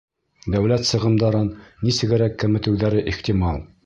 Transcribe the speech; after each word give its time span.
Дәүләт 0.53 0.87
сығымдарын 0.91 1.51
нисегерәк 1.89 2.39
кәметеүҙәре 2.45 3.05
ихтимал? 3.13 3.61